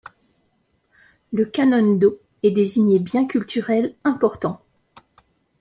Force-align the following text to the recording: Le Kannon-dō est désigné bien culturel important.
Le 1.31 1.45
Kannon-dō 1.45 2.17
est 2.41 2.49
désigné 2.49 2.97
bien 2.97 3.27
culturel 3.27 3.93
important. 4.03 4.59